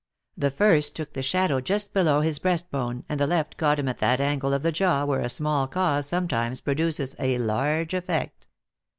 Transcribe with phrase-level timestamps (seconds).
[0.35, 3.87] The first took the shadow just below his breast bone, and the left caught him
[3.87, 8.47] at that angle of the jaw where a small cause sometimes produces a large effect.